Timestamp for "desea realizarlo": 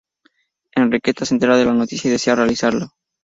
2.13-2.87